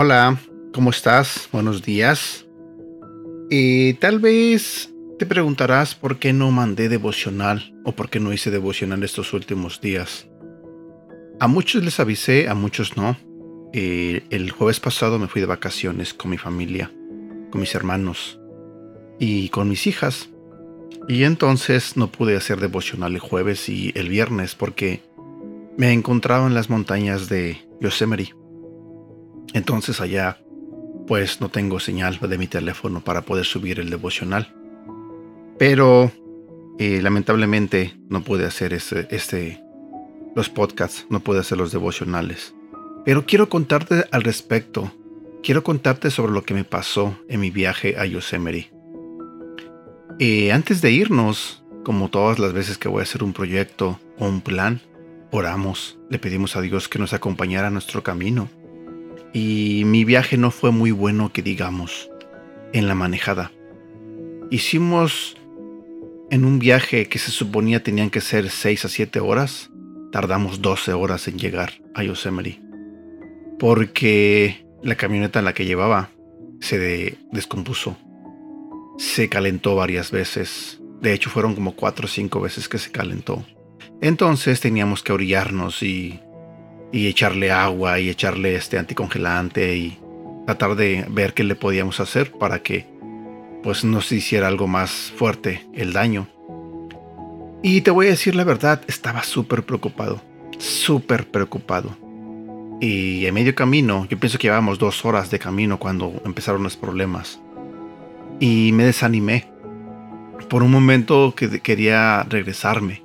Hola, 0.00 0.38
¿cómo 0.72 0.90
estás? 0.90 1.48
Buenos 1.50 1.82
días. 1.82 2.46
Y 3.50 3.94
tal 3.94 4.20
vez 4.20 4.94
te 5.18 5.26
preguntarás 5.26 5.96
por 5.96 6.20
qué 6.20 6.32
no 6.32 6.52
mandé 6.52 6.88
devocional 6.88 7.74
o 7.84 7.90
por 7.90 8.08
qué 8.08 8.20
no 8.20 8.32
hice 8.32 8.52
devocional 8.52 9.02
estos 9.02 9.32
últimos 9.32 9.80
días. 9.80 10.28
A 11.40 11.48
muchos 11.48 11.82
les 11.82 11.98
avisé, 11.98 12.48
a 12.48 12.54
muchos 12.54 12.96
no. 12.96 13.16
Eh, 13.72 14.24
el 14.30 14.50
jueves 14.50 14.80
pasado 14.80 15.18
me 15.18 15.28
fui 15.28 15.40
de 15.40 15.46
vacaciones 15.46 16.14
con 16.14 16.30
mi 16.30 16.38
familia, 16.38 16.90
con 17.50 17.60
mis 17.60 17.74
hermanos 17.74 18.40
y 19.18 19.48
con 19.50 19.68
mis 19.68 19.86
hijas. 19.86 20.30
Y 21.08 21.24
entonces 21.24 21.96
no 21.96 22.10
pude 22.10 22.36
hacer 22.36 22.60
devocional 22.60 23.14
el 23.14 23.20
jueves 23.20 23.68
y 23.68 23.92
el 23.94 24.08
viernes 24.08 24.54
porque 24.54 25.02
me 25.76 25.92
encontraba 25.92 26.46
en 26.46 26.54
las 26.54 26.70
montañas 26.70 27.28
de 27.28 27.58
Yosemite. 27.80 28.34
Entonces 29.54 30.00
allá 30.00 30.38
pues 31.06 31.40
no 31.40 31.48
tengo 31.48 31.80
señal 31.80 32.18
de 32.20 32.38
mi 32.38 32.46
teléfono 32.46 33.02
para 33.02 33.22
poder 33.22 33.46
subir 33.46 33.80
el 33.80 33.88
devocional. 33.88 34.54
Pero 35.58 36.12
eh, 36.78 37.00
lamentablemente 37.02 37.98
no 38.08 38.22
pude 38.22 38.44
hacer 38.44 38.74
este, 38.74 39.08
este, 39.10 39.64
los 40.36 40.50
podcasts, 40.50 41.06
no 41.08 41.20
pude 41.20 41.40
hacer 41.40 41.58
los 41.58 41.72
devocionales. 41.72 42.54
Pero 43.08 43.24
quiero 43.24 43.48
contarte 43.48 44.04
al 44.10 44.22
respecto. 44.22 44.92
Quiero 45.42 45.64
contarte 45.64 46.10
sobre 46.10 46.32
lo 46.32 46.42
que 46.42 46.52
me 46.52 46.64
pasó 46.64 47.18
en 47.26 47.40
mi 47.40 47.48
viaje 47.48 47.96
a 47.96 48.04
Yosemite. 48.04 48.70
Eh, 50.18 50.52
antes 50.52 50.82
de 50.82 50.92
irnos, 50.92 51.64
como 51.84 52.10
todas 52.10 52.38
las 52.38 52.52
veces 52.52 52.76
que 52.76 52.86
voy 52.86 53.00
a 53.00 53.04
hacer 53.04 53.24
un 53.24 53.32
proyecto 53.32 53.98
o 54.18 54.26
un 54.26 54.42
plan, 54.42 54.82
oramos, 55.30 55.98
le 56.10 56.18
pedimos 56.18 56.54
a 56.54 56.60
Dios 56.60 56.90
que 56.90 56.98
nos 56.98 57.14
acompañara 57.14 57.70
nuestro 57.70 58.02
camino 58.02 58.50
y 59.32 59.84
mi 59.86 60.04
viaje 60.04 60.36
no 60.36 60.50
fue 60.50 60.70
muy 60.70 60.90
bueno 60.90 61.32
que 61.32 61.40
digamos 61.40 62.10
en 62.74 62.88
la 62.88 62.94
manejada. 62.94 63.52
Hicimos 64.50 65.38
en 66.30 66.44
un 66.44 66.58
viaje 66.58 67.08
que 67.08 67.18
se 67.18 67.30
suponía 67.30 67.82
tenían 67.82 68.10
que 68.10 68.20
ser 68.20 68.50
6 68.50 68.84
a 68.84 68.88
7 68.90 69.18
horas, 69.20 69.70
tardamos 70.12 70.60
12 70.60 70.92
horas 70.92 71.26
en 71.26 71.38
llegar 71.38 71.72
a 71.94 72.02
Yosemite. 72.02 72.67
Porque 73.58 74.66
la 74.82 74.94
camioneta 74.94 75.38
en 75.40 75.44
la 75.44 75.54
que 75.54 75.64
llevaba 75.64 76.10
se 76.60 77.18
descompuso. 77.32 77.96
Se 78.98 79.28
calentó 79.28 79.76
varias 79.76 80.10
veces. 80.10 80.80
De 81.00 81.12
hecho, 81.12 81.30
fueron 81.30 81.54
como 81.54 81.74
4 81.74 82.06
o 82.06 82.08
5 82.08 82.40
veces 82.40 82.68
que 82.68 82.78
se 82.78 82.90
calentó. 82.90 83.44
Entonces 84.00 84.60
teníamos 84.60 85.02
que 85.02 85.12
orillarnos 85.12 85.82
y 85.82 86.20
y 86.92 87.06
echarle 87.06 87.50
agua 87.50 88.00
y 88.00 88.08
echarle 88.08 88.54
este 88.54 88.78
anticongelante 88.78 89.76
y 89.76 89.98
tratar 90.46 90.74
de 90.76 91.04
ver 91.10 91.34
qué 91.34 91.44
le 91.44 91.54
podíamos 91.54 92.00
hacer 92.00 92.32
para 92.32 92.62
que 92.62 92.86
pues 93.62 93.84
no 93.84 94.00
se 94.00 94.16
hiciera 94.16 94.48
algo 94.48 94.66
más 94.66 95.12
fuerte 95.16 95.66
el 95.74 95.92
daño. 95.92 96.28
Y 97.62 97.80
te 97.80 97.90
voy 97.90 98.06
a 98.06 98.10
decir 98.10 98.34
la 98.34 98.44
verdad, 98.44 98.82
estaba 98.86 99.22
súper 99.22 99.64
preocupado, 99.64 100.22
súper 100.58 101.28
preocupado. 101.30 101.96
Y 102.80 103.26
en 103.26 103.34
medio 103.34 103.54
camino, 103.54 104.06
yo 104.08 104.18
pienso 104.18 104.38
que 104.38 104.46
llevábamos 104.46 104.78
dos 104.78 105.04
horas 105.04 105.30
de 105.30 105.38
camino 105.38 105.78
cuando 105.78 106.20
empezaron 106.24 106.62
los 106.62 106.76
problemas. 106.76 107.40
Y 108.40 108.72
me 108.72 108.84
desanimé. 108.84 109.50
Por 110.48 110.62
un 110.62 110.70
momento 110.70 111.34
que 111.36 111.60
quería 111.60 112.22
regresarme 112.22 113.02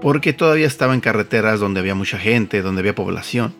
porque 0.00 0.32
todavía 0.32 0.66
estaba 0.66 0.94
en 0.94 1.00
carreteras 1.00 1.60
donde 1.60 1.80
había 1.80 1.94
mucha 1.94 2.18
gente, 2.18 2.62
donde 2.62 2.80
había 2.80 2.94
población, 2.94 3.54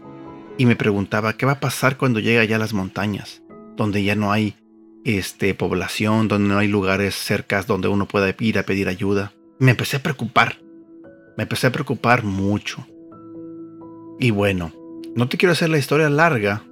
y 0.58 0.66
me 0.66 0.76
preguntaba 0.76 1.32
qué 1.34 1.47
va 1.47 1.53
a 1.53 1.60
pasar 1.60 1.97
cuando 1.97 2.20
llegue 2.20 2.38
allá 2.38 2.56
a 2.56 2.60
las 2.60 2.72
montañas, 2.72 3.42
donde 3.76 4.04
ya 4.04 4.14
no 4.14 4.32
hay 4.32 4.54
este, 5.04 5.54
población, 5.54 6.28
donde 6.28 6.48
no 6.48 6.58
hay 6.58 6.69
lugares 6.69 7.14
cercas 7.14 7.66
donde 7.66 7.88
uno 7.88 8.06
pueda 8.06 8.34
ir 8.38 8.58
a 8.58 8.62
pedir 8.62 8.88
ayuda. 8.88 9.32
Me 9.58 9.72
empecé 9.72 9.97
a 9.97 10.02
preocupar, 10.02 10.58
me 11.36 11.44
empecé 11.44 11.66
a 11.66 11.72
preocupar 11.72 12.22
mucho. 12.22 12.86
Y 14.19 14.31
bueno, 14.31 14.72
no 15.16 15.28
te 15.28 15.38
quiero 15.38 15.53
hacer 15.53 15.71
la 15.71 15.78
historia 15.78 16.10
larga. 16.10 16.62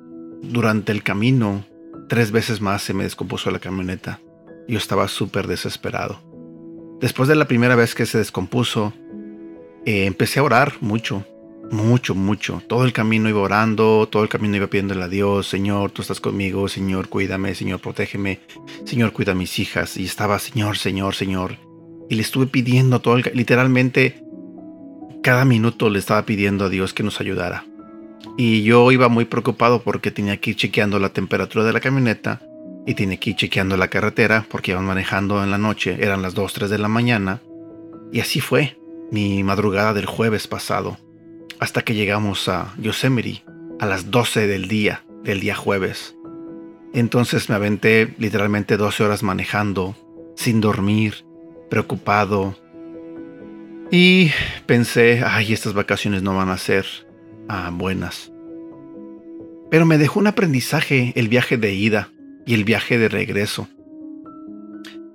Durante 0.43 0.93
el 0.93 1.03
camino, 1.03 1.65
tres 2.11 2.31
veces 2.31 2.61
más 2.61 2.83
se 2.83 2.93
me 2.93 3.05
descompuso 3.05 3.51
la 3.51 3.59
camioneta. 3.59 4.21
Yo 4.69 4.77
estaba 4.77 5.09
súper 5.09 5.47
desesperado. 5.47 6.21
Después 7.01 7.27
de 7.29 7.37
la 7.37 7.49
primera 7.49 7.75
vez 7.75 7.95
que 7.95 8.05
se 8.05 8.19
descompuso, 8.19 8.93
eh, 9.87 10.05
empecé 10.05 10.41
a 10.41 10.43
orar 10.43 10.75
mucho, 10.81 11.25
mucho, 11.71 12.15
mucho. 12.15 12.63
Todo 12.69 12.85
el 12.85 12.93
camino 12.93 13.31
iba 13.31 13.41
orando, 13.41 14.07
todo 14.11 14.23
el 14.23 14.29
camino 14.29 14.57
iba 14.57 14.67
pidiéndole 14.67 15.05
a 15.05 15.09
Dios, 15.09 15.49
Señor, 15.49 15.91
tú 15.91 16.03
estás 16.03 16.21
conmigo, 16.21 16.69
Señor, 16.69 17.09
cuídame, 17.09 17.55
Señor, 17.55 17.81
protégeme, 17.81 18.41
Señor, 18.85 19.13
cuida 19.13 19.33
a 19.33 19.35
mis 19.35 19.59
hijas. 19.59 19.97
Y 19.97 20.05
estaba, 20.05 20.39
Señor, 20.39 20.77
Señor, 20.77 21.15
Señor. 21.15 21.57
Y 22.11 22.17
le 22.17 22.21
estuve 22.21 22.47
pidiendo 22.47 23.01
todo, 23.01 23.17
el, 23.17 23.31
literalmente, 23.33 24.23
cada 25.23 25.47
minuto 25.47 25.89
le 25.89 25.99
estaba 25.99 26.27
pidiendo 26.27 26.67
a 26.67 26.69
Dios 26.69 26.93
que 26.93 27.03
nos 27.03 27.23
ayudara. 27.23 27.65
Y 28.37 28.63
yo 28.63 28.91
iba 28.93 29.09
muy 29.09 29.25
preocupado 29.25 29.83
porque 29.83 30.11
tenía 30.11 30.39
que 30.39 30.51
ir 30.51 30.57
chequeando 30.57 30.99
la 30.99 31.11
temperatura 31.11 31.65
de 31.65 31.73
la 31.73 31.81
camioneta 31.81 32.41
y 32.87 32.95
tenía 32.95 33.19
que 33.19 33.31
ir 33.31 33.37
chequeando 33.37 33.77
la 33.77 33.89
carretera 33.89 34.47
porque 34.49 34.73
iban 34.73 34.85
manejando 34.85 35.43
en 35.43 35.51
la 35.51 35.59
noche, 35.59 35.97
eran 36.01 36.23
las 36.23 36.35
2, 36.35 36.53
3 36.53 36.71
de 36.71 36.79
la 36.79 36.89
mañana. 36.89 37.41
Y 38.13 38.21
así 38.21 38.41
fue 38.41 38.79
mi 39.11 39.43
madrugada 39.43 39.95
del 39.95 40.07
jueves 40.07 40.47
pasado, 40.47 40.99
hasta 41.59 41.83
que 41.83 41.95
llegamos 41.95 42.49
a 42.49 42.75
Yosemite 42.79 43.45
a 43.81 43.87
las 43.87 44.11
12 44.11 44.47
del 44.47 44.69
día, 44.69 45.05
del 45.23 45.41
día 45.41 45.55
jueves. 45.55 46.17
Entonces 46.93 47.49
me 47.49 47.57
aventé 47.57 48.15
literalmente 48.19 48.77
12 48.77 49.05
horas 49.05 49.23
manejando, 49.23 49.97
sin 50.37 50.61
dormir, 50.61 51.25
preocupado. 51.69 52.57
Y 53.91 54.31
pensé, 54.67 55.23
ay, 55.25 55.53
estas 55.53 55.75
vacaciones 55.75 56.23
no 56.23 56.37
van 56.37 56.51
a 56.51 56.59
ser 56.59 56.87
ah, 57.49 57.71
buenas. 57.73 58.33
Pero 59.71 59.87
me 59.87 59.99
dejó 59.99 60.21
un 60.21 60.27
aprendizaje 60.27 61.13
el 61.17 61.29
viaje 61.29 61.57
de 61.57 61.75
ida 61.75 62.11
y 62.47 62.55
el 62.55 62.65
viaje 62.65 62.99
de 62.99 63.09
regreso. 63.09 63.69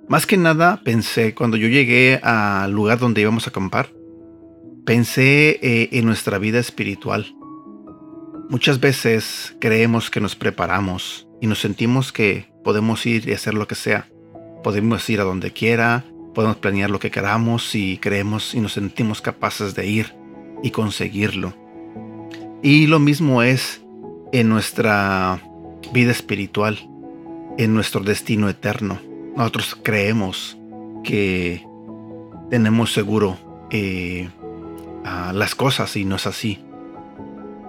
Más 0.08 0.26
que 0.26 0.36
nada 0.36 0.80
pensé, 0.82 1.34
cuando 1.34 1.56
yo 1.56 1.68
llegué 1.68 2.18
al 2.22 2.72
lugar 2.72 2.98
donde 2.98 3.20
íbamos 3.20 3.46
a 3.46 3.50
acampar, 3.50 3.90
pensé 4.84 5.60
eh, 5.62 5.88
en 5.92 6.04
nuestra 6.04 6.38
vida 6.38 6.58
espiritual. 6.58 7.34
Muchas 8.48 8.80
veces 8.80 9.56
creemos 9.60 10.10
que 10.10 10.20
nos 10.20 10.34
preparamos 10.34 11.28
y 11.40 11.46
nos 11.46 11.60
sentimos 11.60 12.12
que 12.12 12.50
podemos 12.64 13.06
ir 13.06 13.28
y 13.28 13.32
hacer 13.32 13.54
lo 13.54 13.68
que 13.68 13.76
sea. 13.76 14.08
Podemos 14.64 15.08
ir 15.08 15.20
a 15.20 15.24
donde 15.24 15.52
quiera, 15.52 16.04
podemos 16.34 16.56
planear 16.56 16.90
lo 16.90 16.98
que 16.98 17.12
queramos 17.12 17.74
y 17.76 17.98
creemos 17.98 18.54
y 18.54 18.60
nos 18.60 18.72
sentimos 18.72 19.20
capaces 19.20 19.76
de 19.76 19.86
ir 19.86 20.14
y 20.64 20.72
conseguirlo. 20.72 21.54
Y 22.62 22.86
lo 22.86 22.98
mismo 22.98 23.42
es 23.42 23.80
en 24.32 24.48
nuestra 24.50 25.40
vida 25.92 26.10
espiritual, 26.10 26.78
en 27.56 27.74
nuestro 27.74 28.02
destino 28.02 28.48
eterno. 28.50 29.00
Nosotros 29.34 29.78
creemos 29.82 30.58
que 31.02 31.66
tenemos 32.50 32.92
seguro 32.92 33.38
eh, 33.70 34.28
las 35.32 35.54
cosas 35.54 35.96
y 35.96 36.04
no 36.04 36.16
es 36.16 36.26
así. 36.26 36.58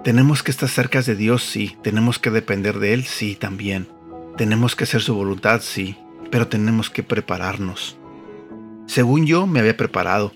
Tenemos 0.04 0.42
que 0.42 0.50
estar 0.50 0.68
cerca 0.68 1.00
de 1.00 1.14
Dios, 1.16 1.42
sí. 1.42 1.76
Tenemos 1.82 2.18
que 2.18 2.30
depender 2.30 2.78
de 2.78 2.92
Él, 2.92 3.04
sí, 3.04 3.34
también. 3.34 3.88
Tenemos 4.36 4.76
que 4.76 4.84
hacer 4.84 5.00
su 5.00 5.14
voluntad, 5.14 5.62
sí. 5.62 5.96
Pero 6.30 6.48
tenemos 6.48 6.90
que 6.90 7.02
prepararnos. 7.02 7.96
Según 8.86 9.24
yo, 9.26 9.46
me 9.46 9.60
había 9.60 9.76
preparado. 9.76 10.32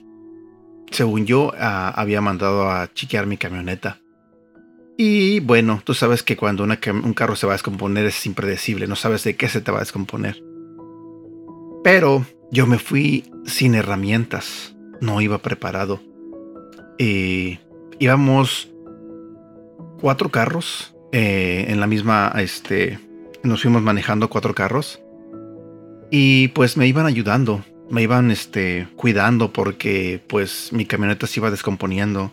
Según 0.90 1.26
yo, 1.26 1.52
había 1.58 2.20
mandado 2.20 2.70
a 2.70 2.90
chiquear 2.94 3.26
mi 3.26 3.36
camioneta. 3.36 4.00
Y 4.98 5.40
bueno, 5.40 5.82
tú 5.84 5.92
sabes 5.92 6.22
que 6.22 6.36
cuando 6.36 6.64
un 6.64 7.14
carro 7.14 7.36
se 7.36 7.46
va 7.46 7.52
a 7.52 7.56
descomponer 7.56 8.06
es 8.06 8.24
impredecible, 8.24 8.86
no 8.86 8.96
sabes 8.96 9.24
de 9.24 9.36
qué 9.36 9.48
se 9.48 9.60
te 9.60 9.70
va 9.70 9.78
a 9.78 9.80
descomponer. 9.80 10.42
Pero 11.84 12.24
yo 12.50 12.66
me 12.66 12.78
fui 12.78 13.24
sin 13.44 13.74
herramientas, 13.74 14.74
no 15.00 15.20
iba 15.20 15.38
preparado. 15.38 16.00
Eh, 16.98 17.58
íbamos 17.98 18.70
cuatro 20.00 20.30
carros 20.30 20.94
eh, 21.12 21.66
en 21.68 21.80
la 21.80 21.86
misma, 21.86 22.32
este, 22.36 22.98
nos 23.42 23.62
fuimos 23.62 23.82
manejando 23.82 24.28
cuatro 24.28 24.54
carros 24.54 25.00
y 26.10 26.48
pues 26.48 26.76
me 26.76 26.86
iban 26.86 27.06
ayudando, 27.06 27.64
me 27.90 28.02
iban, 28.02 28.30
este, 28.30 28.88
cuidando 28.96 29.52
porque 29.52 30.22
pues 30.26 30.72
mi 30.72 30.86
camioneta 30.86 31.26
se 31.26 31.40
iba 31.40 31.50
descomponiendo. 31.50 32.32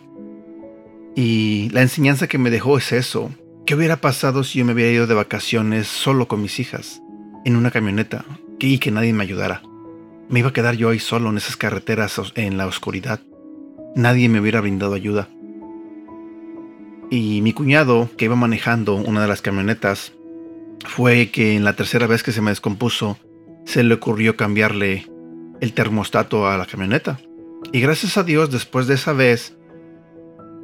Y 1.14 1.68
la 1.70 1.82
enseñanza 1.82 2.26
que 2.26 2.38
me 2.38 2.50
dejó 2.50 2.78
es 2.78 2.92
eso, 2.92 3.30
¿Qué 3.66 3.74
hubiera 3.74 3.96
pasado 3.96 4.44
si 4.44 4.58
yo 4.58 4.66
me 4.66 4.74
hubiera 4.74 4.90
ido 4.90 5.06
de 5.06 5.14
vacaciones 5.14 5.86
solo 5.86 6.28
con 6.28 6.42
mis 6.42 6.60
hijas, 6.60 7.00
en 7.46 7.56
una 7.56 7.70
camioneta, 7.70 8.26
y 8.60 8.76
que 8.76 8.90
nadie 8.90 9.14
me 9.14 9.22
ayudara? 9.22 9.62
Me 10.28 10.40
iba 10.40 10.50
a 10.50 10.52
quedar 10.52 10.76
yo 10.76 10.90
ahí 10.90 10.98
solo 10.98 11.30
en 11.30 11.38
esas 11.38 11.56
carreteras 11.56 12.20
en 12.34 12.58
la 12.58 12.66
oscuridad. 12.66 13.20
Nadie 13.96 14.28
me 14.28 14.38
hubiera 14.38 14.60
brindado 14.60 14.92
ayuda. 14.92 15.30
Y 17.10 17.40
mi 17.40 17.54
cuñado, 17.54 18.10
que 18.18 18.26
iba 18.26 18.36
manejando 18.36 18.96
una 18.96 19.22
de 19.22 19.28
las 19.28 19.40
camionetas, 19.40 20.12
fue 20.84 21.30
que 21.30 21.56
en 21.56 21.64
la 21.64 21.74
tercera 21.74 22.06
vez 22.06 22.22
que 22.22 22.32
se 22.32 22.42
me 22.42 22.50
descompuso, 22.50 23.18
se 23.64 23.82
le 23.82 23.94
ocurrió 23.94 24.36
cambiarle 24.36 25.06
el 25.62 25.72
termostato 25.72 26.46
a 26.46 26.58
la 26.58 26.66
camioneta. 26.66 27.18
Y 27.72 27.80
gracias 27.80 28.18
a 28.18 28.24
Dios, 28.24 28.50
después 28.50 28.86
de 28.88 28.94
esa 28.96 29.14
vez, 29.14 29.56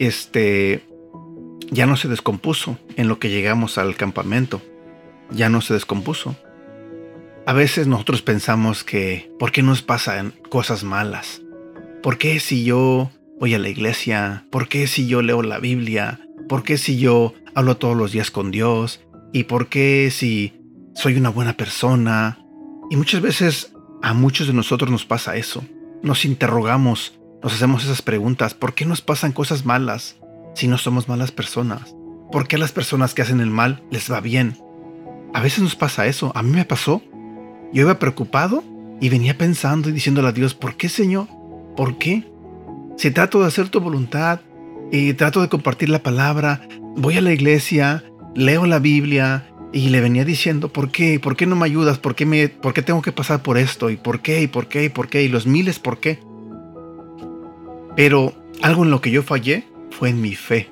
este, 0.00 0.82
ya 1.70 1.87
no 1.87 1.97
se 1.97 2.08
descompuso 2.08 2.79
en 2.97 3.06
lo 3.06 3.19
que 3.19 3.29
llegamos 3.29 3.79
al 3.79 3.94
campamento. 3.94 4.61
Ya 5.31 5.49
no 5.49 5.61
se 5.61 5.75
descompuso. 5.75 6.35
A 7.47 7.52
veces 7.52 7.87
nosotros 7.87 8.23
pensamos 8.23 8.82
que, 8.82 9.31
¿por 9.38 9.52
qué 9.52 9.62
nos 9.62 9.82
pasan 9.82 10.32
cosas 10.49 10.85
malas? 10.85 11.43
¿Por 12.02 12.19
qué 12.19 12.41
si 12.41 12.64
yo 12.64 13.11
voy 13.38 13.55
a 13.55 13.58
la 13.58 13.69
iglesia? 13.69 14.47
¿Por 14.50 14.69
qué 14.69 14.87
si 14.87 15.06
yo 15.06 15.20
leo 15.20 15.43
la 15.43 15.58
Biblia? 15.58 16.20
¿Por 16.49 16.62
qué 16.62 16.79
si 16.79 16.99
yo 16.99 17.35
hablo 17.55 17.76
todos 17.76 17.97
los 17.97 18.12
días 18.12 18.31
con 18.31 18.50
Dios? 18.50 19.00
¿Y 19.32 19.44
por 19.44 19.69
qué 19.69 20.11
si 20.11 20.55
soy 20.94 21.17
una 21.17 21.29
buena 21.29 21.56
persona? 21.56 22.38
Y 22.91 22.97
muchas 22.97 23.20
veces 23.20 23.73
a 24.02 24.14
muchos 24.14 24.47
de 24.47 24.55
nosotros 24.55 24.91
nos 24.91 25.05
pasa 25.05 25.37
eso. 25.37 25.62
Nos 26.02 26.25
interrogamos, 26.25 27.19
nos 27.42 27.54
hacemos 27.54 27.84
esas 27.84 28.02
preguntas. 28.02 28.54
¿Por 28.54 28.75
qué 28.75 28.84
nos 28.84 29.00
pasan 29.00 29.32
cosas 29.32 29.64
malas 29.64 30.16
si 30.54 30.69
no 30.69 30.78
somos 30.78 31.08
malas 31.08 31.32
personas? 31.32 31.94
¿Por 32.31 32.46
qué 32.46 32.56
a 32.56 32.58
las 32.58 32.72
personas 32.72 33.14
que 33.14 33.22
hacen 33.22 33.40
el 33.40 33.50
mal 33.50 33.82
les 33.90 34.10
va 34.10 34.20
bien? 34.20 34.56
A 35.32 35.40
veces 35.40 35.60
nos 35.62 35.76
pasa 35.76 36.06
eso. 36.06 36.32
A 36.34 36.42
mí 36.42 36.50
me 36.50 36.64
pasó. 36.64 37.02
Yo 37.72 37.82
iba 37.82 37.98
preocupado 37.98 38.64
y 39.00 39.08
venía 39.08 39.38
pensando 39.38 39.88
y 39.88 39.92
diciéndole 39.92 40.28
a 40.28 40.32
Dios, 40.32 40.54
¿por 40.54 40.76
qué 40.76 40.88
Señor? 40.88 41.26
¿Por 41.76 41.98
qué? 41.98 42.25
Si 42.96 43.10
trato 43.10 43.40
de 43.40 43.46
hacer 43.46 43.69
tu 43.69 43.81
voluntad 43.81 44.40
y 44.92 45.14
trato 45.14 45.40
de 45.40 45.48
compartir 45.48 45.88
la 45.88 46.02
palabra, 46.02 46.60
voy 46.96 47.16
a 47.16 47.22
la 47.22 47.32
iglesia, 47.32 48.04
leo 48.34 48.66
la 48.66 48.78
Biblia, 48.81 49.46
y 49.72 49.88
le 49.88 50.00
venía 50.00 50.25
diciendo, 50.25 50.72
¿por 50.72 50.90
qué? 50.90 51.20
¿Por 51.20 51.37
qué 51.37 51.46
no 51.46 51.56
me 51.56 51.64
ayudas? 51.64 51.98
¿Por 51.98 52.14
qué, 52.14 52.26
me, 52.26 52.48
¿Por 52.48 52.75
qué 52.75 52.82
tengo 52.82 53.02
que 53.02 53.12
pasar 53.12 53.42
por 53.42 53.56
esto? 53.56 53.90
¿Y 53.90 53.96
por 53.96 54.20
qué? 54.20 54.42
¿Y 54.42 54.46
por 54.48 54.69
qué? 54.69 54.84
¿Y 54.84 54.88
por 54.88 55.08
qué? 55.08 55.22
Y 55.22 55.28
los 55.28 55.46
miles, 55.46 55.78
¿por 55.78 56.00
qué? 56.00 56.19
Pero 57.96 58.34
algo 58.62 58.84
en 58.84 58.90
lo 58.90 59.00
que 59.00 59.10
yo 59.10 59.22
fallé 59.22 59.64
fue 59.90 60.10
en 60.10 60.20
mi 60.20 60.34
fe. 60.34 60.70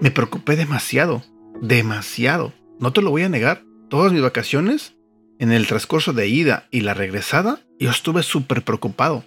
Me 0.00 0.10
preocupé 0.10 0.56
demasiado, 0.56 1.22
demasiado. 1.60 2.52
No 2.78 2.92
te 2.92 3.02
lo 3.02 3.10
voy 3.10 3.22
a 3.22 3.28
negar. 3.28 3.64
Todas 3.88 4.12
mis 4.12 4.22
vacaciones, 4.22 4.96
en 5.38 5.52
el 5.52 5.66
transcurso 5.66 6.12
de 6.12 6.28
ida 6.28 6.68
y 6.70 6.80
la 6.80 6.94
regresada, 6.94 7.60
yo 7.78 7.90
estuve 7.90 8.22
súper 8.22 8.62
preocupado, 8.62 9.24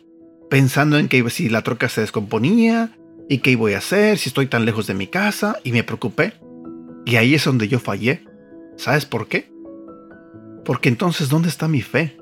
pensando 0.49 0.97
en 0.97 1.09
que 1.09 1.29
si 1.29 1.49
la 1.49 1.61
troca 1.61 1.89
se 1.89 2.01
descomponía 2.01 2.95
y 3.29 3.39
qué 3.39 3.51
iba 3.51 3.69
a 3.69 3.77
hacer, 3.77 4.17
si 4.17 4.29
estoy 4.29 4.47
tan 4.47 4.65
lejos 4.65 4.87
de 4.87 4.93
mi 4.93 5.07
casa, 5.07 5.59
y 5.63 5.71
me 5.71 5.83
preocupé. 5.83 6.33
Y 7.05 7.17
ahí 7.17 7.35
es 7.35 7.43
donde 7.43 7.67
yo 7.67 7.79
fallé. 7.79 8.25
¿Sabes 8.77 9.05
por 9.05 9.27
qué? 9.27 9.51
Porque 10.65 10.89
entonces, 10.89 11.29
¿dónde 11.29 11.49
está 11.49 11.67
mi 11.67 11.81
fe? 11.81 12.17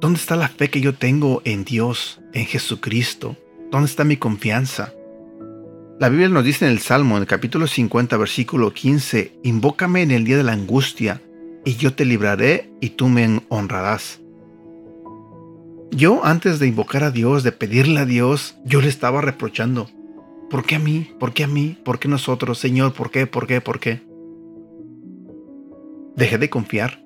¿Dónde 0.00 0.18
está 0.18 0.36
la 0.36 0.48
fe 0.48 0.70
que 0.70 0.80
yo 0.80 0.94
tengo 0.94 1.42
en 1.44 1.64
Dios, 1.64 2.20
en 2.32 2.46
Jesucristo? 2.46 3.36
¿Dónde 3.70 3.86
está 3.86 4.04
mi 4.04 4.16
confianza? 4.16 4.92
La 5.98 6.08
Biblia 6.08 6.28
nos 6.28 6.44
dice 6.44 6.66
en 6.66 6.72
el 6.72 6.78
Salmo, 6.78 7.16
en 7.16 7.22
el 7.22 7.28
capítulo 7.28 7.66
50, 7.66 8.16
versículo 8.16 8.72
15, 8.72 9.40
Invócame 9.42 10.02
en 10.02 10.10
el 10.10 10.24
día 10.24 10.36
de 10.36 10.44
la 10.44 10.52
angustia, 10.52 11.20
y 11.64 11.76
yo 11.76 11.94
te 11.94 12.04
libraré 12.04 12.70
y 12.80 12.90
tú 12.90 13.08
me 13.08 13.42
honrarás. 13.48 14.20
Yo 15.90 16.24
antes 16.24 16.58
de 16.58 16.68
invocar 16.68 17.02
a 17.02 17.10
Dios, 17.10 17.42
de 17.42 17.52
pedirle 17.52 18.00
a 18.00 18.06
Dios, 18.06 18.56
yo 18.64 18.80
le 18.80 18.88
estaba 18.88 19.20
reprochando. 19.20 19.90
¿Por 20.50 20.64
qué 20.64 20.76
a 20.76 20.78
mí? 20.78 21.10
¿Por 21.18 21.32
qué 21.32 21.44
a 21.44 21.48
mí? 21.48 21.76
¿Por 21.84 21.98
qué 21.98 22.08
nosotros? 22.08 22.58
Señor, 22.58 22.92
¿por 22.92 23.10
qué? 23.10 23.26
¿Por 23.26 23.46
qué? 23.46 23.60
¿Por 23.60 23.80
qué? 23.80 24.08
dejé 26.18 26.36
de 26.36 26.50
confiar. 26.50 27.00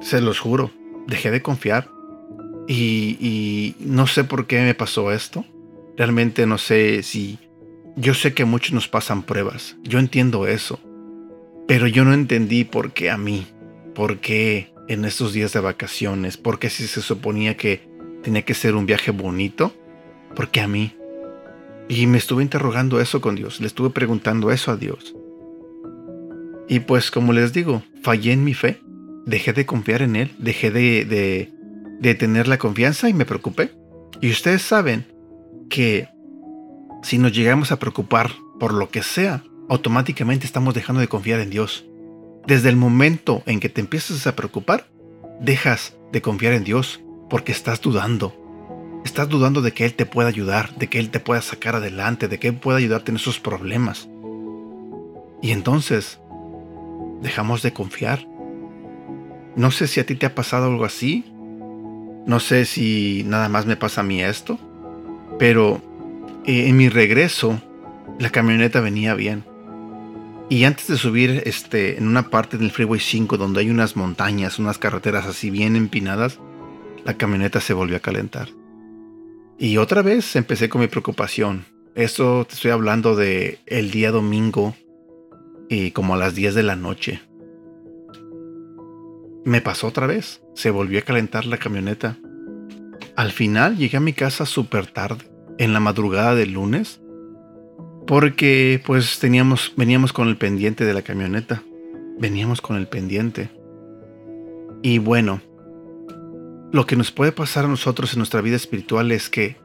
Se 0.00 0.20
los 0.20 0.40
juro, 0.40 0.70
dejé 1.06 1.30
de 1.30 1.42
confiar. 1.42 1.90
Y, 2.68 3.76
no 3.78 4.06
sé 4.06 4.24
por 4.24 4.46
qué 4.46 4.60
me 4.60 4.74
pasó 4.74 5.12
esto. 5.12 5.44
Realmente 5.96 6.46
no 6.46 6.58
sé 6.58 7.02
si... 7.02 7.38
Yo 7.96 8.12
sé 8.12 8.34
que 8.34 8.44
muchos 8.44 8.72
nos 8.72 8.88
pasan 8.88 9.22
pruebas. 9.22 9.76
Yo 9.82 9.98
entiendo 9.98 10.46
eso. 10.46 10.80
Pero 11.66 11.86
yo 11.86 12.04
no 12.04 12.12
entendí 12.12 12.64
por 12.64 12.92
qué 12.92 13.10
a 13.10 13.16
mí. 13.16 13.46
¿Por 13.94 14.18
qué 14.18 14.72
en 14.88 15.04
estos 15.04 15.32
días 15.32 15.52
de 15.52 15.60
vacaciones? 15.60 16.36
¿Por 16.36 16.58
qué 16.58 16.68
si 16.68 16.86
se 16.86 17.00
suponía 17.00 17.56
que 17.56 17.88
tenía 18.22 18.42
que 18.42 18.54
ser 18.54 18.74
un 18.74 18.84
viaje 18.84 19.12
bonito? 19.12 19.72
¿Por 20.34 20.50
qué 20.50 20.60
a 20.60 20.68
mí? 20.68 20.94
Y 21.88 22.06
me 22.06 22.18
estuve 22.18 22.42
interrogando 22.42 23.00
eso 23.00 23.20
con 23.20 23.36
Dios. 23.36 23.60
Le 23.60 23.66
estuve 23.66 23.90
preguntando 23.90 24.50
eso 24.50 24.72
a 24.72 24.76
Dios. 24.76 25.14
Y 26.68 26.80
pues 26.80 27.10
como 27.10 27.32
les 27.32 27.52
digo, 27.52 27.82
fallé 28.02 28.32
en 28.32 28.44
mi 28.44 28.52
fe, 28.52 28.80
dejé 29.26 29.52
de 29.52 29.66
confiar 29.66 30.00
en 30.02 30.16
Él, 30.16 30.34
dejé 30.38 30.70
de, 30.70 31.50
de, 32.00 32.14
tener 32.14 32.48
la 32.48 32.58
confianza 32.58 33.08
y 33.08 33.12
me 33.12 33.26
preocupé. 33.26 33.72
Y 34.22 34.30
ustedes 34.30 34.62
saben 34.62 35.06
que 35.68 36.08
si 37.02 37.18
nos 37.18 37.32
llegamos 37.32 37.72
a 37.72 37.78
preocupar 37.78 38.30
por 38.58 38.72
lo 38.72 38.88
que 38.88 39.02
sea, 39.02 39.42
automáticamente 39.68 40.46
estamos 40.46 40.74
dejando 40.74 41.00
de 41.00 41.08
confiar 41.08 41.40
en 41.40 41.50
Dios. 41.50 41.84
Desde 42.46 42.68
el 42.68 42.76
momento 42.76 43.42
en 43.46 43.60
que 43.60 43.68
te 43.68 43.80
empiezas 43.80 44.26
a 44.26 44.36
preocupar, 44.36 44.88
dejas 45.40 45.96
de 46.12 46.22
confiar 46.22 46.52
en 46.52 46.64
Dios 46.64 47.00
porque 47.28 47.52
estás 47.52 47.80
dudando. 47.80 48.34
Estás 49.04 49.28
dudando 49.28 49.60
de 49.60 49.72
que 49.72 49.84
Él 49.84 49.94
te 49.94 50.06
pueda 50.06 50.28
ayudar, 50.28 50.74
de 50.76 50.88
que 50.88 50.98
Él 50.98 51.10
te 51.10 51.20
pueda 51.20 51.42
sacar 51.42 51.74
adelante, 51.74 52.28
de 52.28 52.38
que 52.38 52.48
Él 52.48 52.56
pueda 52.56 52.78
ayudarte 52.78 53.10
en 53.10 53.16
esos 53.16 53.40
problemas. 53.40 54.08
Y 55.42 55.50
entonces 55.50 56.20
dejamos 57.22 57.62
de 57.62 57.72
confiar. 57.72 58.26
No 59.56 59.70
sé 59.70 59.86
si 59.86 60.00
a 60.00 60.06
ti 60.06 60.14
te 60.14 60.26
ha 60.26 60.34
pasado 60.34 60.66
algo 60.66 60.84
así. 60.84 61.24
No 62.26 62.40
sé 62.40 62.66
si 62.66 63.24
nada 63.26 63.48
más 63.48 63.66
me 63.66 63.76
pasa 63.76 64.02
a 64.02 64.04
mí 64.04 64.22
esto. 64.22 64.58
Pero 65.38 65.80
eh, 66.44 66.68
en 66.68 66.76
mi 66.76 66.88
regreso, 66.88 67.60
la 68.18 68.30
camioneta 68.30 68.80
venía 68.80 69.14
bien. 69.14 69.44
Y 70.48 70.64
antes 70.64 70.86
de 70.86 70.96
subir 70.96 71.42
este, 71.44 71.98
en 71.98 72.06
una 72.06 72.30
parte 72.30 72.56
del 72.58 72.70
Freeway 72.70 73.00
5 73.00 73.36
donde 73.36 73.60
hay 73.60 73.70
unas 73.70 73.96
montañas, 73.96 74.58
unas 74.58 74.78
carreteras 74.78 75.26
así 75.26 75.50
bien 75.50 75.74
empinadas, 75.74 76.38
la 77.04 77.14
camioneta 77.14 77.60
se 77.60 77.74
volvió 77.74 77.96
a 77.96 78.00
calentar. 78.00 78.48
Y 79.58 79.78
otra 79.78 80.02
vez 80.02 80.36
empecé 80.36 80.68
con 80.68 80.82
mi 80.82 80.86
preocupación. 80.86 81.64
Esto 81.94 82.44
te 82.44 82.54
estoy 82.54 82.72
hablando 82.72 83.16
de 83.16 83.58
el 83.66 83.90
día 83.90 84.10
domingo 84.10 84.76
y 85.68 85.92
como 85.92 86.14
a 86.14 86.18
las 86.18 86.34
10 86.34 86.54
de 86.54 86.62
la 86.62 86.76
noche. 86.76 87.22
Me 89.46 89.60
pasó 89.60 89.86
otra 89.86 90.08
vez, 90.08 90.42
se 90.54 90.72
volvió 90.72 90.98
a 90.98 91.02
calentar 91.02 91.46
la 91.46 91.56
camioneta. 91.56 92.18
Al 93.14 93.30
final 93.30 93.76
llegué 93.76 93.96
a 93.96 94.00
mi 94.00 94.12
casa 94.12 94.44
súper 94.44 94.88
tarde, 94.88 95.30
en 95.58 95.72
la 95.72 95.78
madrugada 95.78 96.34
del 96.34 96.54
lunes, 96.54 97.00
porque 98.08 98.82
pues 98.84 99.20
teníamos, 99.20 99.72
veníamos 99.76 100.12
con 100.12 100.26
el 100.26 100.36
pendiente 100.36 100.84
de 100.84 100.92
la 100.92 101.02
camioneta, 101.02 101.62
veníamos 102.18 102.60
con 102.60 102.74
el 102.74 102.88
pendiente. 102.88 103.50
Y 104.82 104.98
bueno, 104.98 105.40
lo 106.72 106.84
que 106.84 106.96
nos 106.96 107.12
puede 107.12 107.30
pasar 107.30 107.66
a 107.66 107.68
nosotros 107.68 108.14
en 108.14 108.18
nuestra 108.18 108.40
vida 108.40 108.56
espiritual 108.56 109.12
es 109.12 109.30
que 109.30 109.58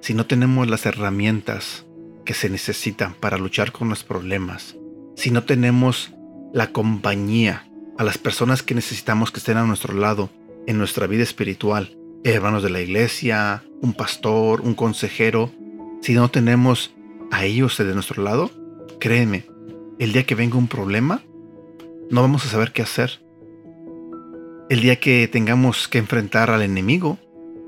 si 0.00 0.12
no 0.12 0.26
tenemos 0.26 0.68
las 0.68 0.84
herramientas 0.84 1.86
que 2.26 2.34
se 2.34 2.50
necesitan 2.50 3.14
para 3.14 3.38
luchar 3.38 3.72
con 3.72 3.88
los 3.88 4.04
problemas, 4.04 4.76
si 5.16 5.30
no 5.30 5.44
tenemos 5.44 6.12
la 6.52 6.66
compañía 6.66 7.71
a 8.02 8.04
las 8.04 8.18
personas 8.18 8.64
que 8.64 8.74
necesitamos 8.74 9.30
que 9.30 9.38
estén 9.38 9.56
a 9.56 9.64
nuestro 9.64 9.94
lado 9.94 10.28
en 10.66 10.76
nuestra 10.76 11.06
vida 11.06 11.22
espiritual, 11.22 11.96
hermanos 12.24 12.64
de 12.64 12.70
la 12.70 12.80
iglesia, 12.80 13.62
un 13.80 13.94
pastor, 13.94 14.62
un 14.62 14.74
consejero, 14.74 15.52
si 16.00 16.12
no 16.12 16.28
tenemos 16.28 16.92
a 17.30 17.44
ellos 17.44 17.78
de 17.78 17.94
nuestro 17.94 18.20
lado, 18.24 18.50
créeme, 18.98 19.46
el 20.00 20.12
día 20.12 20.24
que 20.24 20.34
venga 20.34 20.56
un 20.56 20.66
problema, 20.66 21.22
no 22.10 22.22
vamos 22.22 22.44
a 22.44 22.48
saber 22.48 22.72
qué 22.72 22.82
hacer. 22.82 23.22
El 24.68 24.80
día 24.80 24.96
que 24.96 25.28
tengamos 25.28 25.86
que 25.86 25.98
enfrentar 25.98 26.50
al 26.50 26.62
enemigo 26.62 27.20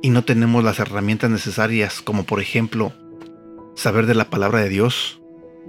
y 0.03 0.11
no 0.11 0.25
tenemos 0.25 0.65
las 0.65 0.81
herramientas 0.81 1.31
necesarias, 1.31 2.03
como 2.03 2.25
por 2.25 2.41
ejemplo 2.41 2.93
saber 3.77 4.07
de 4.07 4.17
la 4.17 4.31
palabra 4.31 4.63
de 4.63 4.69
Dios, 4.69 5.23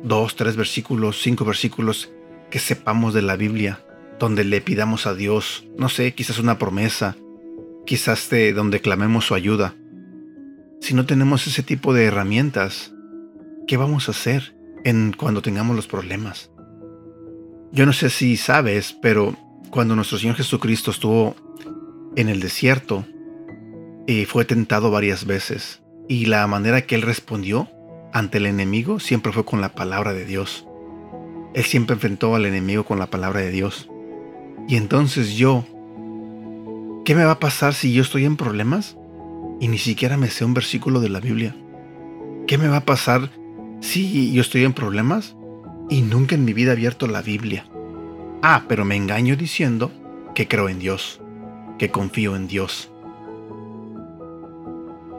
dos, 0.04 0.36
tres 0.36 0.56
versículos, 0.56 1.22
cinco 1.22 1.46
versículos 1.46 2.12
que 2.50 2.58
sepamos 2.58 3.14
de 3.14 3.22
la 3.22 3.36
Biblia, 3.36 3.85
donde 4.20 4.44
le 4.44 4.62
pidamos 4.62 5.08
a 5.08 5.14
Dios, 5.14 5.68
no 5.78 5.90
sé, 5.90 6.14
quizás 6.14 6.40
una 6.40 6.58
promesa, 6.58 7.16
quizás 7.86 8.30
de 8.30 8.54
donde 8.54 8.82
clamemos 8.82 9.26
su 9.26 9.36
ayuda. 9.36 9.76
Si 10.82 10.94
no 10.94 11.06
tenemos 11.06 11.48
ese 11.48 11.64
tipo 11.64 11.94
de 11.94 12.06
herramientas, 12.06 12.94
¿qué 13.68 13.78
vamos 13.78 14.08
a 14.08 14.12
hacer 14.12 14.56
en 14.84 15.14
cuando 15.14 15.42
tengamos 15.42 15.76
los 15.76 15.88
problemas? 15.88 16.52
Yo 17.72 17.86
no 17.86 17.94
sé 17.94 18.10
si 18.10 18.38
sabes, 18.38 18.96
pero 19.02 19.36
cuando 19.70 19.96
nuestro 19.96 20.18
Señor 20.18 20.36
Jesucristo 20.36 20.92
estuvo 20.92 21.36
en 22.16 22.30
el 22.30 22.40
desierto, 22.40 23.06
eh, 24.08 24.26
fue 24.26 24.46
tentado 24.46 24.92
varias 24.92 25.26
veces. 25.26 25.82
Y 26.08 26.28
la 26.28 26.46
manera 26.48 26.82
que 26.82 26.96
él 26.96 27.02
respondió 27.02 27.70
ante 28.14 28.38
el 28.38 28.46
enemigo 28.46 29.00
siempre 29.00 29.32
fue 29.32 29.44
con 29.44 29.60
la 29.60 29.74
palabra 29.74 30.14
de 30.14 30.26
Dios. 30.26 30.66
Él 31.54 31.64
siempre 31.64 31.96
enfrentó 31.96 32.36
al 32.36 32.46
enemigo 32.46 32.86
con 32.86 33.00
la 33.00 33.08
palabra 33.08 33.42
de 33.42 33.50
Dios. 33.50 33.90
Y 34.68 34.78
entonces 34.78 35.36
yo, 35.36 35.64
¿qué 37.06 37.14
me 37.16 37.26
va 37.26 37.34
a 37.34 37.40
pasar 37.40 37.74
si 37.74 37.94
yo 37.94 38.02
estoy 38.02 38.26
en 38.26 38.36
problemas 38.36 38.98
y 39.60 39.68
ni 39.68 39.78
siquiera 39.78 40.18
me 40.18 40.30
sé 40.30 40.44
un 40.44 40.54
versículo 40.54 41.00
de 41.02 41.10
la 41.10 41.20
Biblia? 41.20 41.56
¿Qué 42.48 42.58
me 42.58 42.68
va 42.68 42.78
a 42.78 42.86
pasar 42.86 43.30
si 43.82 44.34
yo 44.34 44.42
estoy 44.42 44.64
en 44.64 44.74
problemas 44.74 45.36
y 45.90 46.02
nunca 46.02 46.36
en 46.36 46.46
mi 46.46 46.54
vida 46.54 46.72
he 46.72 46.74
abierto 46.74 47.08
la 47.08 47.22
Biblia? 47.22 47.66
Ah, 48.42 48.66
pero 48.68 48.86
me 48.86 48.96
engaño 48.96 49.36
diciendo 49.36 49.92
que 50.34 50.48
creo 50.48 50.70
en 50.70 50.80
Dios, 50.80 51.22
que 51.78 51.92
confío 51.92 52.36
en 52.36 52.48
Dios. 52.48 52.92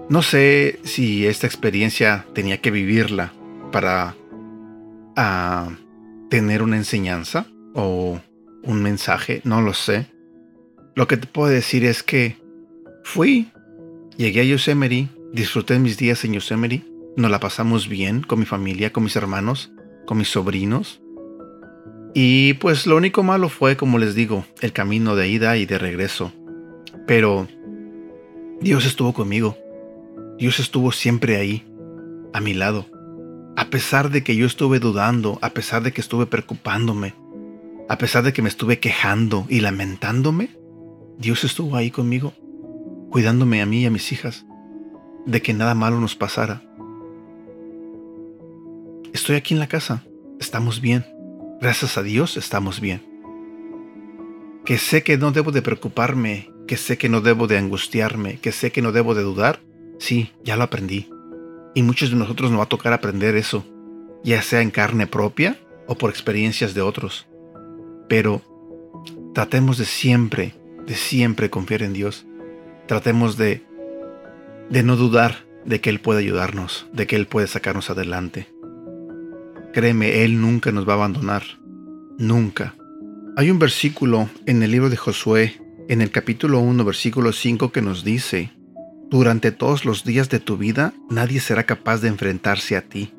No 0.09 0.23
sé 0.23 0.79
si 0.85 1.26
esta 1.26 1.47
experiencia 1.47 2.26
tenía 2.33 2.61
que 2.61 2.71
vivirla 2.71 3.33
para 3.73 4.15
ah, 5.17 5.71
tener 6.31 6.62
una 6.62 6.76
enseñanza 6.76 7.47
o 7.75 8.21
un 8.66 8.82
mensaje, 8.82 9.40
no 9.44 9.62
lo 9.62 9.73
sé. 9.73 10.06
Lo 10.94 11.06
que 11.06 11.16
te 11.16 11.26
puedo 11.26 11.49
decir 11.49 11.85
es 11.85 12.02
que 12.02 12.37
fui, 13.04 13.50
llegué 14.16 14.40
a 14.40 14.44
Yosemite, 14.44 15.08
disfruté 15.32 15.78
mis 15.78 15.96
días 15.96 16.25
en 16.25 16.35
Yosemite, 16.35 16.85
nos 17.16 17.30
la 17.30 17.40
pasamos 17.40 17.88
bien 17.88 18.23
con 18.23 18.38
mi 18.38 18.44
familia, 18.44 18.92
con 18.92 19.04
mis 19.04 19.16
hermanos, 19.16 19.73
con 20.06 20.18
mis 20.18 20.28
sobrinos. 20.28 21.00
Y 22.14 22.54
pues 22.54 22.87
lo 22.87 22.96
único 22.96 23.23
malo 23.23 23.49
fue, 23.49 23.76
como 23.76 23.99
les 23.99 24.14
digo, 24.14 24.44
el 24.61 24.73
camino 24.73 25.16
de 25.16 25.28
ida 25.28 25.56
y 25.56 25.66
de 25.66 25.78
regreso. 25.78 26.32
Pero 27.06 27.46
Dios 28.61 28.87
estuvo 28.87 29.12
conmigo. 29.12 29.56
Dios 30.38 30.58
estuvo 30.61 30.92
siempre 30.92 31.37
ahí, 31.37 31.66
a 32.32 32.40
mi 32.40 32.54
lado. 32.54 32.87
A 33.56 33.66
pesar 33.68 34.11
de 34.11 34.23
que 34.23 34.35
yo 34.37 34.46
estuve 34.46 34.78
dudando, 34.80 35.38
a 35.42 35.50
pesar 35.50 35.82
de 35.82 35.92
que 35.92 36.00
estuve 36.00 36.26
preocupándome, 36.26 37.14
a 37.88 37.99
pesar 37.99 38.25
de 38.25 38.33
que 38.33 38.43
me 38.43 38.49
estuve 38.49 38.81
quejando 38.81 39.47
y 39.49 39.61
lamentándome, 39.61 40.50
Dios 41.19 41.45
estuvo 41.45 41.76
ahí 41.76 41.90
conmigo, 41.90 42.35
cuidándome 43.11 43.62
a 43.62 43.66
mí 43.66 43.83
y 43.83 43.87
a 43.87 43.90
mis 43.90 44.11
hijas, 44.12 44.45
de 45.25 45.40
que 45.40 45.55
nada 45.55 45.75
malo 45.75 46.00
nos 46.00 46.16
pasara. 46.16 46.62
Estoy 49.12 49.37
aquí 49.37 49.55
en 49.55 49.61
la 49.61 49.69
casa, 49.69 50.05
estamos 50.40 50.81
bien. 50.81 51.07
Gracias 51.61 51.97
a 51.97 52.02
Dios 52.02 52.37
estamos 52.37 52.81
bien. 52.81 53.02
Que 54.64 54.78
sé 54.78 55.02
que 55.02 55.16
no 55.16 55.33
debo 55.33 55.52
de 55.52 55.62
preocuparme, 55.62 56.50
que 56.66 56.76
sé 56.76 56.99
que 56.99 57.09
no 57.09 57.21
debo 57.21 57.47
de 57.47 57.57
angustiarme, 57.57 58.38
que 58.40 58.52
sé 58.52 58.73
que 58.73 58.83
no 58.83 58.93
debo 58.93 59.14
de 59.14 59.23
dudar, 59.23 59.61
sí, 59.99 60.33
ya 60.45 60.57
lo 60.57 60.64
aprendí. 60.64 61.09
Y 61.75 61.83
muchos 61.83 62.11
de 62.11 62.16
nosotros 62.16 62.50
nos 62.50 62.61
va 62.61 62.64
a 62.64 62.69
tocar 62.69 62.93
aprender 62.93 63.37
eso, 63.37 63.64
ya 64.25 64.43
sea 64.43 64.61
en 64.61 64.71
carne 64.71 65.07
propia 65.07 65.59
o 65.87 65.95
por 65.95 66.11
experiencias 66.11 66.75
de 66.75 66.83
otros. 66.83 67.26
Pero 68.08 68.42
tratemos 69.34 69.78
de 69.78 69.84
siempre, 69.84 70.54
de 70.86 70.94
siempre 70.94 71.50
confiar 71.50 71.82
en 71.82 71.92
Dios. 71.92 72.26
Tratemos 72.86 73.36
de, 73.36 73.62
de 74.70 74.82
no 74.82 74.96
dudar 74.96 75.44
de 75.64 75.80
que 75.80 75.90
Él 75.90 76.00
puede 76.00 76.20
ayudarnos, 76.20 76.86
de 76.92 77.06
que 77.06 77.16
Él 77.16 77.26
puede 77.26 77.46
sacarnos 77.46 77.90
adelante. 77.90 78.48
Créeme, 79.72 80.25
Él 80.25 80.40
nunca 80.40 80.72
nos 80.72 80.88
va 80.88 80.92
a 80.92 80.96
abandonar. 80.96 81.42
Nunca. 82.18 82.75
Hay 83.36 83.50
un 83.50 83.58
versículo 83.58 84.30
en 84.46 84.62
el 84.62 84.70
libro 84.70 84.88
de 84.88 84.96
Josué, 84.96 85.60
en 85.88 86.00
el 86.00 86.10
capítulo 86.10 86.60
1, 86.60 86.84
versículo 86.84 87.32
5, 87.32 87.72
que 87.72 87.82
nos 87.82 88.02
dice, 88.02 88.52
Durante 89.10 89.52
todos 89.52 89.84
los 89.84 90.04
días 90.04 90.30
de 90.30 90.40
tu 90.40 90.56
vida 90.56 90.92
nadie 91.08 91.40
será 91.40 91.64
capaz 91.64 92.00
de 92.00 92.08
enfrentarse 92.08 92.76
a 92.76 92.82
ti. 92.82 93.12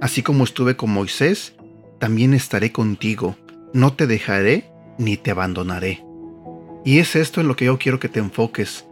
Así 0.00 0.22
como 0.22 0.44
estuve 0.44 0.76
con 0.76 0.90
Moisés, 0.90 1.54
también 1.98 2.34
estaré 2.34 2.70
contigo 2.70 3.36
no 3.72 3.92
te 3.92 4.06
dejaré 4.06 4.70
ni 4.98 5.16
te 5.16 5.30
abandonaré. 5.30 6.04
Y 6.84 6.98
es 6.98 7.16
esto 7.16 7.40
en 7.40 7.48
lo 7.48 7.56
que 7.56 7.66
yo 7.66 7.78
quiero 7.78 8.00
que 8.00 8.08
te 8.08 8.20
enfoques 8.20 8.84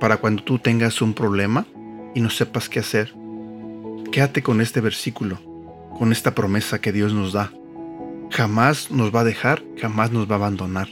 para 0.00 0.16
cuando 0.16 0.42
tú 0.42 0.58
tengas 0.58 1.02
un 1.02 1.14
problema 1.14 1.66
y 2.14 2.20
no 2.20 2.30
sepas 2.30 2.68
qué 2.68 2.80
hacer. 2.80 3.14
Quédate 4.10 4.42
con 4.42 4.60
este 4.60 4.80
versículo, 4.80 5.38
con 5.98 6.12
esta 6.12 6.34
promesa 6.34 6.80
que 6.80 6.92
Dios 6.92 7.12
nos 7.12 7.32
da. 7.32 7.52
Jamás 8.30 8.90
nos 8.90 9.14
va 9.14 9.20
a 9.20 9.24
dejar, 9.24 9.62
jamás 9.80 10.10
nos 10.10 10.28
va 10.28 10.34
a 10.34 10.38
abandonar. 10.38 10.88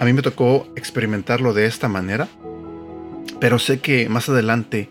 A 0.00 0.04
mí 0.04 0.12
me 0.12 0.22
tocó 0.22 0.66
experimentarlo 0.76 1.52
de 1.52 1.66
esta 1.66 1.88
manera, 1.88 2.28
pero 3.38 3.58
sé 3.58 3.80
que 3.80 4.08
más 4.08 4.28
adelante 4.28 4.88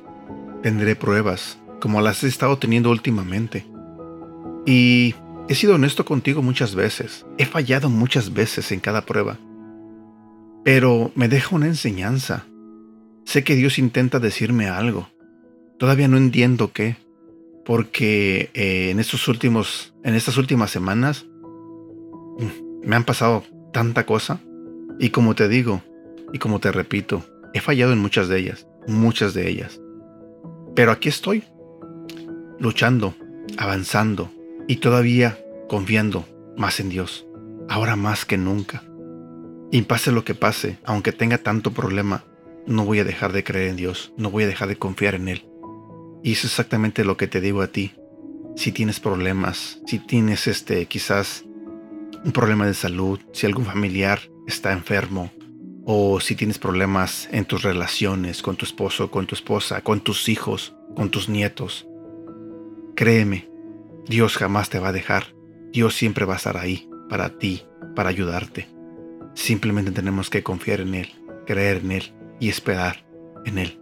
tendré 0.62 0.96
pruebas, 0.96 1.58
como 1.82 2.02
las 2.02 2.24
he 2.24 2.28
estado 2.28 2.58
teniendo 2.58 2.92
últimamente. 2.92 3.66
Y 4.66 5.16
He 5.50 5.56
sido 5.56 5.74
honesto 5.74 6.06
contigo 6.06 6.44
muchas 6.44 6.76
veces, 6.76 7.26
he 7.40 7.46
fallado 7.46 7.90
muchas 7.90 8.36
veces 8.36 8.72
en 8.72 8.80
cada 8.80 9.08
prueba, 9.08 9.40
pero 10.64 11.12
me 11.16 11.28
deja 11.28 11.56
una 11.56 11.66
enseñanza. 11.66 12.46
Sé 13.26 13.44
que 13.44 13.56
Dios 13.56 13.80
intenta 13.80 14.20
decirme 14.20 14.68
algo. 14.68 15.10
Todavía 15.80 16.08
no 16.08 16.18
entiendo 16.18 16.72
qué, 16.72 16.98
porque 17.66 18.52
eh, 18.54 18.92
en 18.92 19.00
estos 19.00 19.28
últimos, 19.28 19.96
en 20.04 20.14
estas 20.14 20.38
últimas 20.38 20.70
semanas 20.70 21.26
mm, 22.38 22.88
me 22.88 22.96
han 22.96 23.04
pasado 23.04 23.44
tanta 23.74 24.06
cosa 24.06 24.42
y 25.00 25.10
como 25.10 25.34
te 25.34 25.48
digo 25.48 25.82
y 26.32 26.38
como 26.38 26.60
te 26.60 26.72
repito, 26.72 27.26
he 27.56 27.60
fallado 27.60 27.92
en 27.92 27.98
muchas 27.98 28.28
de 28.28 28.38
ellas, 28.38 28.68
muchas 28.88 29.34
de 29.34 29.50
ellas. 29.50 29.82
Pero 30.76 30.92
aquí 30.92 31.10
estoy, 31.10 31.44
luchando, 32.60 33.16
avanzando, 33.58 34.30
y 34.70 34.76
todavía 34.76 35.44
confiando 35.68 36.28
más 36.56 36.80
en 36.80 36.90
Dios, 36.90 37.26
ahora 37.70 37.96
más 37.96 38.24
que 38.24 38.38
nunca. 38.38 38.84
Y 39.72 39.82
pase 39.82 40.12
lo 40.12 40.24
que 40.24 40.36
pase, 40.36 40.78
aunque 40.86 41.12
tenga 41.12 41.40
tanto 41.40 41.72
problema, 41.72 42.24
no 42.68 42.86
voy 42.86 43.00
a 43.00 43.04
dejar 43.04 43.34
de 43.34 43.44
creer 43.44 43.70
en 43.70 43.78
Dios, 43.78 44.14
no 44.16 44.30
voy 44.30 44.44
a 44.44 44.48
dejar 44.48 44.68
de 44.68 44.76
confiar 44.76 45.16
en 45.16 45.28
Él. 45.28 45.44
Y 46.24 46.34
es 46.34 46.46
exactamente 46.46 47.04
lo 47.04 47.18
que 47.18 47.28
te 47.28 47.42
digo 47.42 47.64
a 47.64 47.68
ti. 47.70 47.94
Si 48.56 48.72
tienes 48.72 49.00
problemas, 49.00 49.82
si 49.88 49.98
tienes 49.98 50.46
este 50.46 50.86
quizás 50.86 51.46
un 52.24 52.32
problema 52.32 52.68
de 52.68 52.76
salud, 52.76 53.20
si 53.34 53.48
algún 53.48 53.66
familiar 53.66 54.20
está 54.46 54.72
enfermo, 54.72 55.32
o 55.84 56.20
si 56.20 56.36
tienes 56.36 56.60
problemas 56.60 57.28
en 57.32 57.46
tus 57.46 57.64
relaciones 57.64 58.44
con 58.44 58.56
tu 58.56 58.66
esposo, 58.66 59.10
con 59.10 59.26
tu 59.26 59.34
esposa, 59.34 59.82
con 59.82 60.02
tus 60.02 60.30
hijos, 60.30 60.76
con 60.96 61.10
tus 61.10 61.28
nietos, 61.28 61.88
créeme, 62.96 63.50
Dios 64.10 64.38
jamás 64.38 64.72
te 64.72 64.80
va 64.80 64.88
a 64.90 64.94
dejar. 64.94 65.36
Dios 65.72 65.96
siempre 65.96 66.26
va 66.26 66.34
a 66.34 66.38
estar 66.38 66.58
ahí 66.58 66.90
para 67.10 67.38
ti, 67.38 67.62
para 67.96 68.10
ayudarte. 68.10 68.68
Simplemente 69.36 69.92
tenemos 69.92 70.32
que 70.32 70.42
confiar 70.42 70.82
en 70.82 70.96
Él, 70.96 71.10
creer 71.46 71.78
en 71.78 71.92
Él 71.92 72.14
y 72.40 72.50
esperar 72.50 73.06
en 73.46 73.60
Él. 73.60 73.80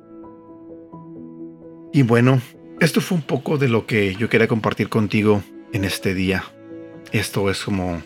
Y 1.94 2.02
bueno, 2.02 2.42
esto 2.82 3.00
fue 3.00 3.18
un 3.18 3.24
poco 3.24 3.58
de 3.58 3.70
lo 3.70 3.86
que 3.86 4.16
yo 4.16 4.28
quería 4.28 4.50
compartir 4.50 4.90
contigo 4.90 5.42
en 5.72 5.86
este 5.86 6.14
día. 6.14 6.44
Esto 7.14 7.50
es 7.50 7.64
como 7.64 8.04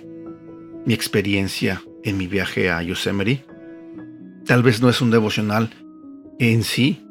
mi 0.85 0.93
experiencia 0.93 1.81
en 2.03 2.17
mi 2.17 2.27
viaje 2.27 2.69
a 2.69 2.83
Yosemite. 2.83 3.45
Tal 4.45 4.61
vez 4.61 4.79
no 4.79 4.89
es 4.89 5.01
un 5.01 5.09
devocional 5.09 5.71
en 6.37 6.61
sí, 6.61 7.03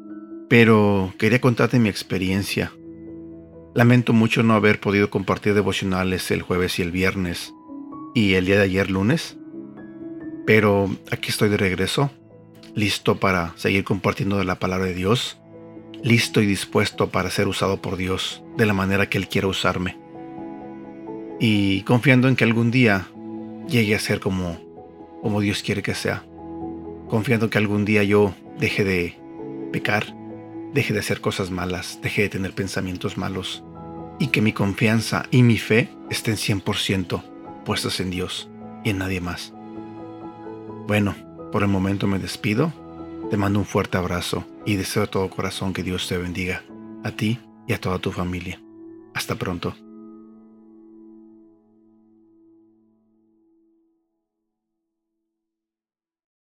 pero 0.47 1.13
quería 1.17 1.41
contarte 1.41 1.79
mi 1.79 1.89
experiencia 1.89 2.71
Lamento 3.73 4.11
mucho 4.11 4.43
no 4.43 4.53
haber 4.53 4.81
podido 4.81 5.09
compartir 5.09 5.53
devocionales 5.53 6.29
el 6.31 6.41
jueves 6.41 6.77
y 6.77 6.81
el 6.81 6.91
viernes 6.91 7.53
y 8.13 8.33
el 8.33 8.45
día 8.45 8.57
de 8.57 8.63
ayer 8.63 8.91
lunes, 8.91 9.37
pero 10.45 10.89
aquí 11.09 11.29
estoy 11.29 11.47
de 11.47 11.55
regreso, 11.55 12.11
listo 12.75 13.21
para 13.21 13.53
seguir 13.55 13.85
compartiendo 13.85 14.37
de 14.37 14.43
la 14.43 14.59
palabra 14.59 14.87
de 14.87 14.93
Dios, 14.93 15.39
listo 16.03 16.41
y 16.41 16.45
dispuesto 16.45 17.11
para 17.11 17.29
ser 17.29 17.47
usado 17.47 17.81
por 17.81 17.95
Dios 17.95 18.43
de 18.57 18.65
la 18.65 18.73
manera 18.73 19.07
que 19.07 19.17
Él 19.17 19.29
quiera 19.29 19.47
usarme. 19.47 19.97
Y 21.39 21.83
confiando 21.83 22.27
en 22.27 22.35
que 22.35 22.43
algún 22.43 22.71
día 22.71 23.07
llegue 23.69 23.95
a 23.95 23.99
ser 23.99 24.19
como, 24.19 24.59
como 25.21 25.39
Dios 25.39 25.63
quiere 25.63 25.81
que 25.81 25.95
sea. 25.95 26.25
Confiando 27.07 27.49
que 27.49 27.57
algún 27.57 27.85
día 27.85 28.03
yo 28.03 28.33
deje 28.59 28.83
de 28.83 29.17
pecar 29.71 30.13
deje 30.73 30.93
de 30.93 30.99
hacer 30.99 31.21
cosas 31.21 31.51
malas, 31.51 31.99
deje 32.01 32.23
de 32.23 32.29
tener 32.29 32.53
pensamientos 32.53 33.17
malos 33.17 33.63
y 34.19 34.27
que 34.27 34.41
mi 34.41 34.53
confianza 34.53 35.25
y 35.31 35.43
mi 35.43 35.57
fe 35.57 35.89
estén 36.09 36.35
100% 36.35 37.23
puestas 37.65 37.99
en 37.99 38.11
Dios 38.11 38.49
y 38.83 38.91
en 38.91 38.99
nadie 38.99 39.21
más. 39.21 39.53
Bueno, 40.87 41.15
por 41.51 41.63
el 41.63 41.69
momento 41.69 42.07
me 42.07 42.19
despido, 42.19 42.73
te 43.29 43.37
mando 43.37 43.59
un 43.59 43.65
fuerte 43.65 43.97
abrazo 43.97 44.45
y 44.65 44.75
deseo 44.75 45.03
de 45.03 45.07
todo 45.07 45.29
corazón 45.29 45.73
que 45.73 45.83
Dios 45.83 46.07
te 46.07 46.17
bendiga, 46.17 46.63
a 47.03 47.11
ti 47.11 47.39
y 47.67 47.73
a 47.73 47.79
toda 47.79 47.99
tu 47.99 48.11
familia. 48.11 48.61
Hasta 49.13 49.35
pronto. 49.35 49.75